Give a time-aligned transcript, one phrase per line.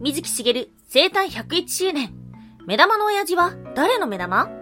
[0.00, 2.14] 水木しげる生誕101周年。
[2.66, 4.59] 目玉の親父は誰の目玉？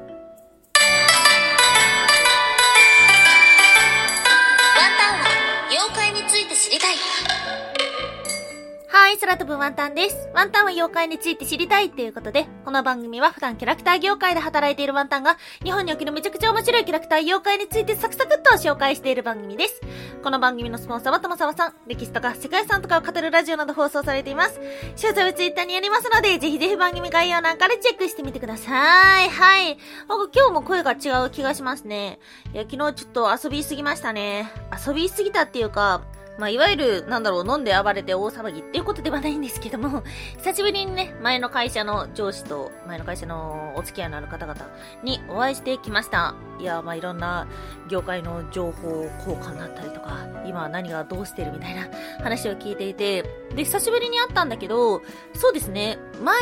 [9.08, 10.28] はい、空飛ぶワンタンです。
[10.34, 19.80] ワンタンは妖怪について知りたいっていうことで、この番組は普段キャラクター業界で働いているワンタンが、日本におけるめちゃくちゃ面白いキャラクター妖怪についてサクサクっと紹介している番組です。
[20.22, 24.60] この番組のスポンサーはともさわさん、歴史とか世界遺産とかを語るラジオなど放送されています。
[24.96, 29.30] 詳細はツイッターにありますので、ぜひぜひ番組概要欄からチェックしてみてください。
[29.30, 29.78] はい。
[30.06, 32.18] 僕今日も声が違う気がしますね。
[32.52, 34.52] いや、昨日ちょっと遊びすぎましたね。
[34.86, 36.02] 遊びすぎたっていうか、
[36.38, 40.04] まあ、いわゆる、なんだろう、飲んで暴れて大騒ぎっていうことではないんですけども、
[40.36, 44.68] 久しぶりにね、前の会社の上司と、前の会社のお付き合いのある方々
[45.02, 46.36] にお会いしてきました。
[46.60, 47.48] いや、まあ、いろんな
[47.88, 51.88] 業界の情報交換だったりとか、今何がどうしてるみたいな
[52.22, 53.22] 話を聞いていて、
[53.54, 55.02] で、久しぶりに会ったんだけど、
[55.34, 56.36] そうですね、前、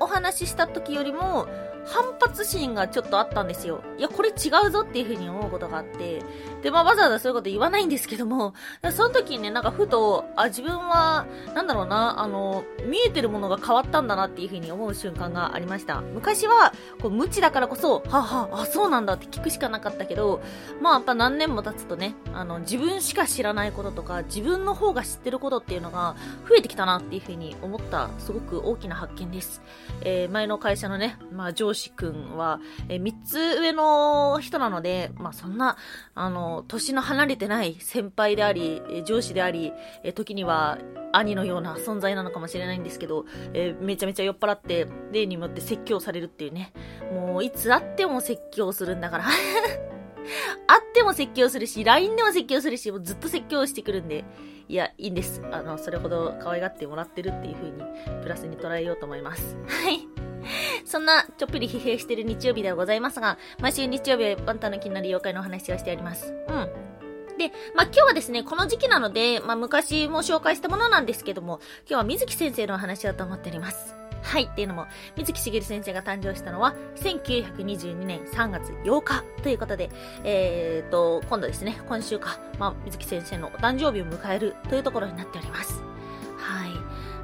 [0.00, 1.48] お話しした時よりも、
[1.88, 3.82] 反発心がちょっとあったんですよ。
[3.96, 4.32] いや、これ違
[4.66, 6.22] うぞっていう風に思うことがあって。
[6.62, 8.54] で、まあわざわざそういうこと言わないんですけども、
[8.92, 16.00] その時にね、なんかふと、あ、自分は、なんだろうな、あの、見えてるものが変わったんだなっていう風に思う瞬間がありました。
[16.00, 20.40] 昔は、こう、無知だからこそ、ははあ、そうなんだって聞くしかなかったけど、
[20.80, 26.16] まあやっぱ何年も経つとね、あの、自分しか知らないこととか、自分の方が知ってることっていうのが
[26.48, 29.62] 増えてきたなっていう風に思った、すごく大きな発見です。
[30.02, 35.76] えー、前の会社のね、まあ上司くんは、えー、3つ上の人なので、まあそんな、
[36.14, 40.78] あの、年の離れてない先輩であり、上司でありえ、時には
[41.12, 46.72] 兄のような存在なのかもしれないんですけど、えー、めちゃめちゃ酔っ払って、例によって説教されるっていうね。
[47.12, 49.24] もう、いつ会っても説教するんだから。
[50.66, 54.24] 会っても説教するし、LINE でも説教するし、もうずっと説教してくるんで、
[54.68, 55.42] いや、いいんです。
[55.50, 57.82] あの、それほど可愛がってもらってるっていう風に、
[58.22, 59.56] プラスに捉えようと思います。
[59.66, 60.17] はい。
[60.88, 66.32] そんな、ちょっぴり疲弊してる日曜日ではございますが、毎週日曜日はワンタの気になる妖怪のお話をしております。
[66.48, 66.88] うん。
[67.36, 73.94] で、まあ、今日はですね、この時期なので、まあ、昔も紹介したものなんですけども、今日は水木先生のお話をと思っております。
[74.22, 74.86] はい、っていうのも、
[75.16, 79.90] 水木しげる先生が誕生したのは、1922年3月8日ということで、
[80.24, 85.82] えーと、今度ですね、今週か、まあ、水木先生のお誕生日を迎えるというところになっております。
[86.38, 86.70] はい。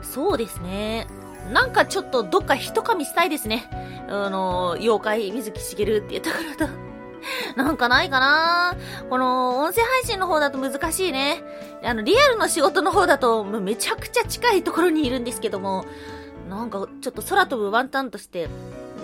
[0.03, 1.06] そうですね。
[1.53, 3.65] なんかちょっとどっか一噛みしたいですね。
[4.09, 6.94] あの、妖怪水木しげるっていうところと。
[7.56, 8.77] なんかないかな
[9.09, 11.43] この音声配信の方だと難しいね。
[11.82, 15.84] あの、リアルの仕事の方だとめちゃくちゃ近いところにいるんですけども、
[16.49, 18.49] なんかちょっと空飛ぶワンタンとして、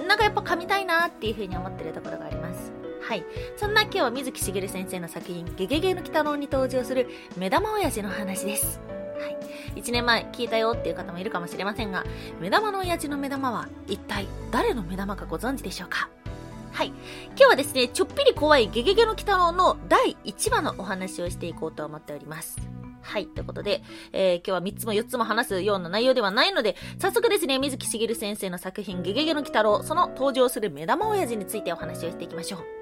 [0.06, 2.72] なんかやっぱ噛みたいなっていう風に思ってるところがあります。
[3.02, 3.24] はい。
[3.56, 8.80] そんな今日は水木しげる先生の作品、ゲゲゲの鬼太郎に登場する目玉親父の話です。
[9.20, 9.36] はい。
[9.76, 12.04] 1年前聞いたよっていう方もいるかもしれませんが、
[12.40, 16.08] 目玉の親父の目玉は一体誰の目玉かご存知でしょうか？
[16.72, 16.88] はい。
[16.88, 22.58] 今日はですね、ちょっぴり怖いゲゲゲの鬼太郎の第1話のお話をしていこうと思っております。
[23.02, 23.26] はい。
[23.26, 23.82] ということで、
[24.12, 32.79] えー、今日は3つも4つも話すような内容ではないので、早速ですね、水木しげる先生の作品、ゲゲゲの鬼太郎、その登場する目玉親父についてお話をしていきましょう。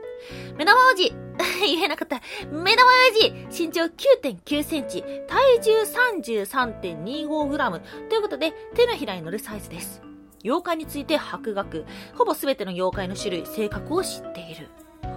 [0.57, 1.13] 目玉王子
[1.61, 2.21] 言えなかった。
[2.51, 2.91] 目玉
[3.21, 10.03] 親父身長9.9センチ、体重33.25グラムということで、手のひらに乗るサイズです。
[10.45, 11.85] 妖怪について博学。
[12.17, 14.69] ほぼ全ての妖怪の種類、性格を知っている。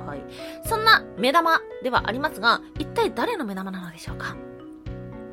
[0.06, 0.22] はい。
[0.68, 4.36] そんな目玉ではありますが、一体誰の目玉なのでしょうか？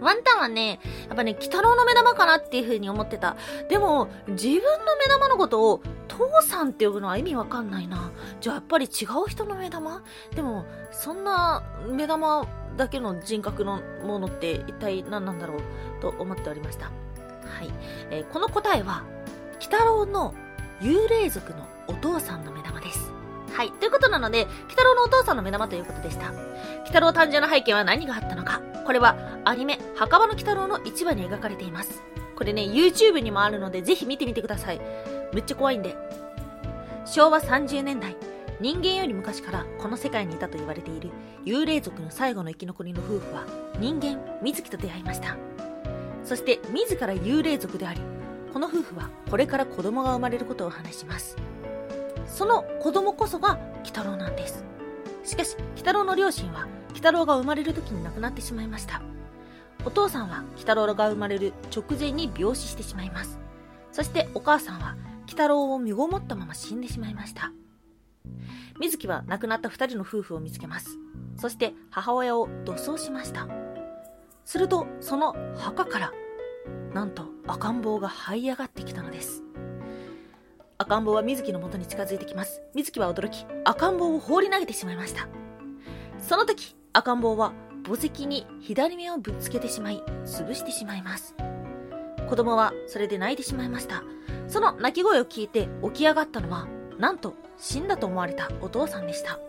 [0.00, 3.36] ワンタンはね、やっぱね、鬼太郎の目玉かなっていう風に思ってた。
[3.68, 4.60] でも、自分の
[4.96, 8.10] 目玉のことを、父さんって呼ぶのは意味わかんないな。
[8.40, 10.02] じゃあやっぱり違う人の目玉？
[10.34, 15.60] でも、そんな目玉だけの人格のものって一体何なんだろう
[16.00, 16.86] と思っておりました。
[16.86, 16.90] は
[17.62, 17.70] い。
[18.10, 19.04] えー、この答えは、
[19.56, 20.34] 鬼太郎の
[20.80, 23.12] 幽霊族のお父さんの目玉です。
[23.58, 23.72] はい。
[23.72, 26.30] ということなので、鬼太郎のお父さんの目玉ということでした。
[26.30, 28.62] 鬼太郎誕生の背景は何があったのか。
[28.86, 32.04] これはアニメ、墓場の鬼太郎の1話に描かれています。
[32.36, 34.80] これね、YouTube にもあるので、ぜひ見てみてください。
[35.34, 35.96] めっちゃ怖いんで。
[37.04, 38.16] 昭和30年代、
[38.60, 41.10] 人間より昔からこの世界にいたと言われている
[41.44, 43.44] 幽霊族の最後の生き残りの夫婦は、
[43.80, 45.36] 人間、水木と出会いました。
[46.22, 48.00] そして、自ら幽霊族であり、
[48.52, 51.47] この夫婦はこれから子供が生まれることを話します。
[52.28, 54.64] その子供こそが鬼太郎なんです。
[55.24, 59.02] しかし、鬼太郎の両親は、鬼太郎が生まれる時に亡くなってしまいました。
[59.84, 63.38] お父さんは鬼太郎が生まれる直前に病死してしまいます。
[63.92, 67.52] そしてお母さんは鬼太郎を身ごもったまま死んでしまいました。
[68.80, 70.98] 水木は亡くなった二人の夫婦を見つけます。
[71.36, 73.48] そして母親を土葬しました。
[74.44, 76.12] すると、その墓から
[76.92, 79.42] なんと赤ん坊が這い上がってきたのです
[80.80, 82.62] 赤ん坊は水木の元に近づいてきます。
[82.72, 85.26] 水木は驚き赤ん坊を放り投げてしまいました。
[86.20, 87.52] その時赤ん坊は
[87.84, 91.34] 墓石に左目をぶつけてしまい潰してしまいます。
[92.28, 94.04] 子供はそれで泣いてしまいました。
[94.46, 99.40] その泣き声を聞いて起き上がったのはなんと死んだと思われたお父さんでした。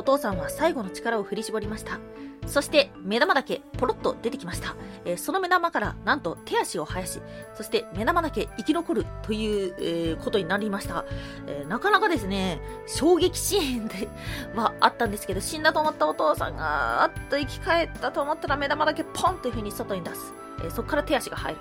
[0.00, 2.00] お父さんは最後の力を振り絞りました。
[2.46, 4.74] そして目玉だけポロッと出てきました、
[5.04, 7.20] えー、その目玉からなんと手足を生やし
[7.54, 11.04] そして目玉だけ生き残るという、えー、ことになりました、
[11.46, 14.08] えー、なかなかですね衝撃シーンで
[14.56, 20.32] はあったんですけど死んだと思ったお父さんがあっと生き返ったと思ったら目玉だけポンという風に外に出す、
[20.64, 21.60] えそこから手足が入る。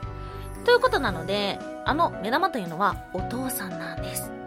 [0.65, 4.38] ということなのであの目玉というのはお父さんなんです。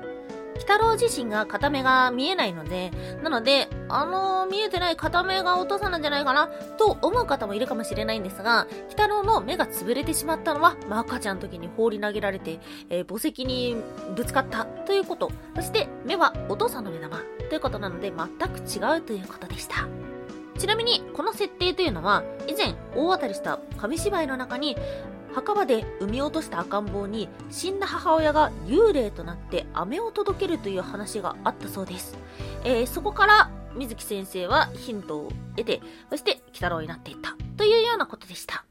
[0.59, 2.91] 北郎自身が片目が見えないので、
[3.23, 12.61] なので、あの見えてない片目がお父さんなんじゃないかな、と思う方もいるかもしれないんですが、北郎の目が潰れてしまったのは、まあ、赤ちゃんの時に放り投げられて、
[12.91, 13.77] えー、墓石に
[14.15, 15.31] ぶつかったということ。
[15.57, 19.87] そして、目はお父さんの目玉ということなので、全く違うということでした。
[20.59, 24.77] ちなみに、この設定というのは、以前大当たりした紙芝居の中に、
[25.35, 32.17] 墓場で産み落とした赤ん坊に死んだ母親が幽霊となって飴を届けるという話があったそうです。
[32.65, 35.81] えー、そこから水木先生はヒントを得て、
[36.11, 38.65] そして鬼太郎になっていったというようなことでした。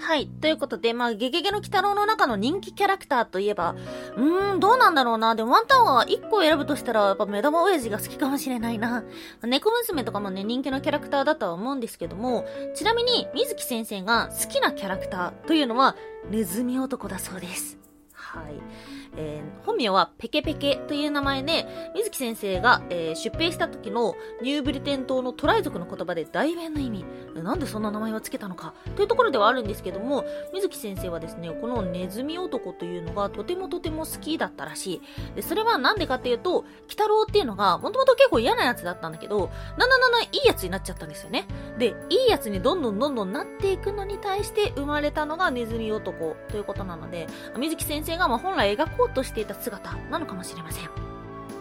[0.00, 0.26] はい。
[0.26, 3.74] ということで、まあ、ゲゲゲの鬼太郎の中の人気キャラクターといえば、
[4.16, 5.34] うーん、どうなんだろうな。
[5.34, 9.04] でもワンタンは1個選ぶとしたら、やっぱ目玉親父が好きかもしれないな。
[9.42, 15.96] 猫娘とかもね、人気のキャラクターだとは思うんですけども、ちなみに、水木先生が好きなキャラクターというのは、
[16.30, 17.76] ネズミ男だそうです。
[18.12, 18.97] はい。
[19.20, 27.04] えー、本名はペケペケという名前で、水木先生が、えー、出兵した時のニューブリテン島のトライ族の言葉で代弁の意味、
[27.34, 30.24] なんでそんな名前を付けたのかというところではあるんですけども、
[30.54, 35.00] 水木先生はですね、このネズミ男というのがとてもとても好きだったらしい。
[35.34, 41.46] でそれはなんでかっていうと、鬼太郎っていうのがもともと結構嫌なやつだったんだけど、だんだんだんだいいやつになっちゃったんですよね。
[41.76, 47.26] で、いいやつにどんどんどんどんなっていくのに対して生まれたのがネズミ男ということなので、
[47.56, 51.08] 水木先生がまあ本来描こうとしていた姿なのかもしれません。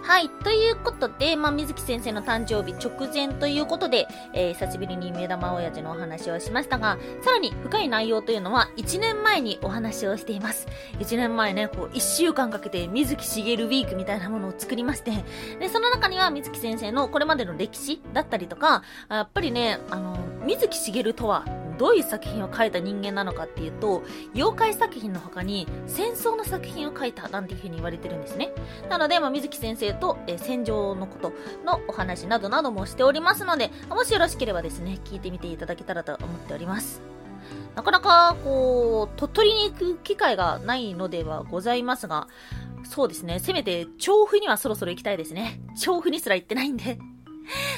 [0.08, 0.30] はい。
[0.30, 10.66] ということで、まあ、水木先生の誕生日直前ということで、えー、久しぶりに目玉親父のお話をしましたが、さらに深い内容というのは1年前にお話をしています。
[11.00, 15.12] 1年前ね、こう、1週間かけて水木しげるウィークみたいなものを作りまして、
[15.60, 21.44] で、その中には水木先生のこれまでの歴史だったりとか、やっぱりね、あの、水木しげるとは
[21.78, 24.04] どういう作品を書いた人間なのかっていうと、
[24.34, 28.52] 妖怪作品の他に戦争の作品を書いたなんていう風に言われてるんですね。
[28.90, 31.34] なので、まあ、水木先生と、え、戦場のこと
[31.66, 37.02] のお話などなどもしておりますので、もしよろしければですね、聞いてみていただけたらと思っております。
[37.76, 42.28] なかなか、こう、鳥取に行く機会がないのではございますが、
[42.84, 45.60] そうですね、せめて調布にはそろそろ行きたいですね。
[45.80, 46.98] 調布にすら行ってないんで。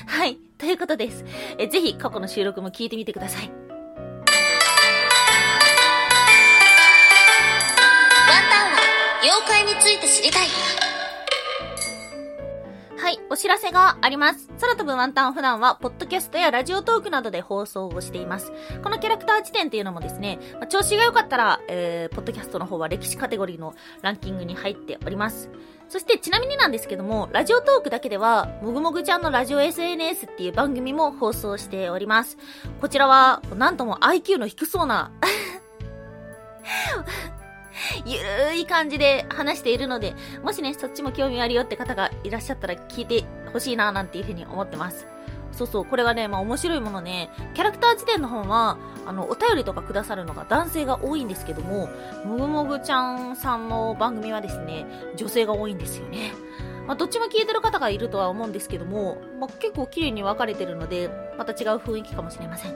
[0.06, 0.38] はい。
[0.58, 1.26] ということです。
[1.58, 3.69] えぜひ過去の収録も聞いてみてください。
[9.22, 10.48] 妖怪について知りたい。
[12.98, 14.48] はい、お知らせがあります。
[14.62, 18.54] 空飛ぶワンタン普段は、ポッドキャストやラジオトークなどで放送をしています。
[18.82, 25.50] このキャラクター辞典っていうのもですね、まあ、調子が良かったら、えー、ポッドキャストの方は歴史カテゴリーのランキングに入っております。
[25.90, 32.38] そしてちなみになんですけども、ラジオトークだけでは、もぐもぐちゃんのラジオ SNS っていう番組も放送しております。
[32.80, 35.12] こちらは、なんとも IQ の低そうな
[38.06, 45.08] ゆるい感じで話しているので、もしね、そっちも興味あるよって方がいらっしゃったら聞いてほしいな、なんていうふうに思ってます。
[45.52, 51.90] そうそう、これがね、まあ面白いものね、キャラクター辞典の本は、あの、お便りとかくださるのが男性が多いんですけども、
[52.26, 56.34] もぐもぐちゃんさんの番組はですね、女性が多いんですよね。
[56.88, 62.76] まあ、どっちも聞いてる方がいるとは思うんですけども、まあ、結構綺麗に分かれてるので、また違う雰囲気かもしれません。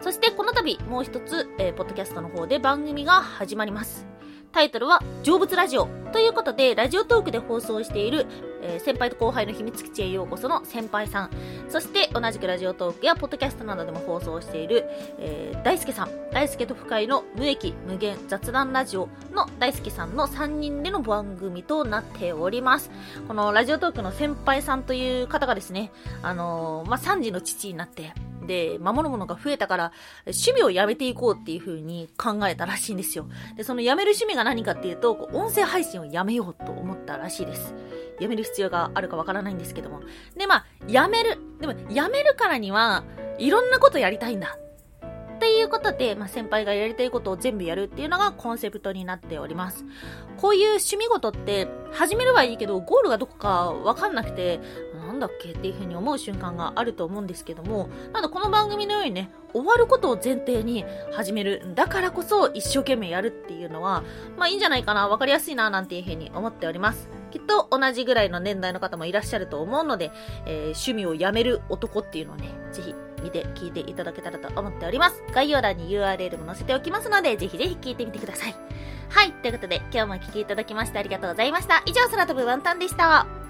[0.00, 4.15] そしてこの度、もう一つ、えー、ポッドキャストの方で番組が始まります。
[4.56, 5.86] タイトルは、成仏ラジオ。
[6.14, 8.24] ということで、ラジオトークで放送している、
[8.62, 11.30] えー、先輩と後輩の秘密基地へようこその先輩さん。
[11.68, 14.86] そして、同じくラジオトークやポッドキャストなどでも放送している、
[15.18, 16.10] えー、大輔さん。
[16.32, 22.90] 大輔と深井の無益無限雑談ラジオの大輔さんの3人での番組となっております。
[23.28, 28.14] このラジオトークの先輩さんという方がですね、あのー、まあ、3児の父になって、
[28.46, 29.92] で、守るものが増えたから、
[30.26, 33.26] 趣味をやめていこうっていう風に考えたらしいんですよ。
[33.56, 37.74] で、そのやめる趣味が何かっていうと、音声配信をやめようと思ったらしいです。
[38.20, 40.00] やめる必要があるかわからないんですけども。
[40.36, 41.38] で、まあ、やめる。
[41.60, 43.04] でも、やめるからには、
[43.38, 44.58] いろんなことやりたいんだ。
[45.36, 49.84] っていうことで、まあ、先輩がやりたいことを全部やるっていうのがコンセプトになっております。
[50.38, 54.60] こういう趣味事って、始めればいいけど、ゴールがどこかわかんなくて、
[55.16, 61.72] なんだっけっていうふうに思う瞬間があると思うんですけども、なのでこの番組のようにね、終わることを前提に始める。
[61.74, 64.04] だからこそ一生懸命やるっていうのは、
[64.36, 67.08] まあいいんじゃないかな、わかりやすいな、なんていうふうに思っております。
[67.30, 70.10] きっと同じぐらいの年代の方もいらっしゃると思うので、
[70.46, 75.22] えー、趣味をやめる男っていうのをね、ぜひ見て聞いていただけたらと思っております。
[75.32, 78.54] 概要欄に URL も載せておきますので、ぜひぜひ聞いてみてください。
[79.08, 81.82] はい、ということで今日もお聴きいただきましてありがとうございました。
[81.86, 83.45] 以上、空飛ぶワンタンでした。